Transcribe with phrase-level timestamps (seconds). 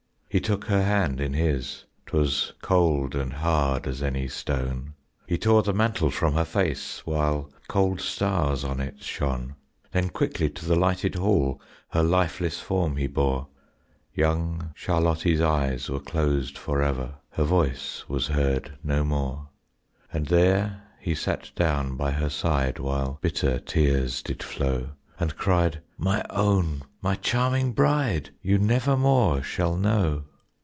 [0.33, 4.93] He took her hand in his; 'twas cold and hard as any stone.
[5.27, 9.55] He tore the mantle from her face while cold stars on it shone.
[9.91, 11.59] Then quickly to the lighted hall
[11.89, 13.49] her lifeless form he bore;
[14.13, 19.49] Young Charlottie's eyes were closed forever, her voice was heard no more.
[20.13, 25.81] And there he sat down by her side while bitter tears did flow, And cried,
[25.99, 30.23] "My own, my charming bride, you nevermore shall know."